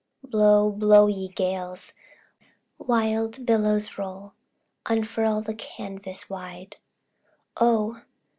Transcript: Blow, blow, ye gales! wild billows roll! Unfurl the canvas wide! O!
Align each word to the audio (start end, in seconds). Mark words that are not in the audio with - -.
Blow, 0.23 0.71
blow, 0.71 1.05
ye 1.05 1.27
gales! 1.27 1.93
wild 2.79 3.45
billows 3.45 3.99
roll! 3.99 4.33
Unfurl 4.87 5.41
the 5.41 5.53
canvas 5.53 6.27
wide! 6.27 6.77
O! 7.57 8.01